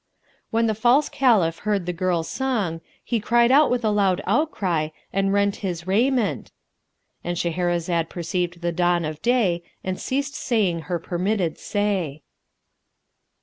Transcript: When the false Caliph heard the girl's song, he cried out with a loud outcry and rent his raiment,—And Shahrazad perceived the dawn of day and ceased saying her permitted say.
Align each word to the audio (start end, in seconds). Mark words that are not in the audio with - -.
When 0.49 0.65
the 0.65 0.73
false 0.73 1.09
Caliph 1.09 1.59
heard 1.59 1.85
the 1.85 1.93
girl's 1.93 2.27
song, 2.27 2.81
he 3.03 3.19
cried 3.19 3.51
out 3.51 3.69
with 3.69 3.85
a 3.85 3.91
loud 3.91 4.19
outcry 4.25 4.89
and 5.13 5.31
rent 5.31 5.57
his 5.57 5.85
raiment,—And 5.85 7.37
Shahrazad 7.37 8.09
perceived 8.09 8.61
the 8.61 8.71
dawn 8.71 9.05
of 9.05 9.21
day 9.21 9.61
and 9.83 10.01
ceased 10.01 10.33
saying 10.33 10.79
her 10.89 10.97
permitted 10.97 11.59
say. 11.59 12.23